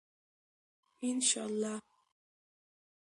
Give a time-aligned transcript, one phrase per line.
[1.03, 1.81] انشاءالله.